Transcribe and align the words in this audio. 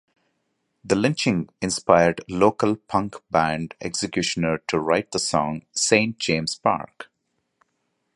The 0.83 0.95
lynching 0.95 1.49
inspired 1.61 2.21
local 2.27 2.75
punk 2.75 3.17
band 3.29 3.75
Executioner 3.79 4.57
to 4.67 4.79
write 4.79 5.11
the 5.11 5.19
song 5.19 5.63
"Saint 5.75 6.17
James 6.17 6.55
Park". 6.55 7.11